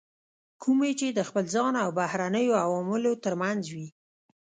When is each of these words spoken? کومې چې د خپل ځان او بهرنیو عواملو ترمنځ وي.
کومې 0.63 0.91
چې 0.99 1.07
د 1.17 1.19
خپل 1.29 1.43
ځان 1.55 1.73
او 1.83 1.89
بهرنیو 1.99 2.59
عواملو 2.63 3.11
ترمنځ 3.23 3.63
وي. 3.73 3.87